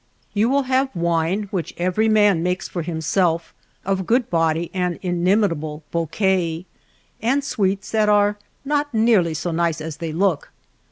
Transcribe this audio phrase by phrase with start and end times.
[0.33, 3.53] You will have wine which every man makes for himself,
[3.85, 6.65] of good body and inimitable bouquet,
[7.21, 10.51] and sweets that are not nearly so nice as they look.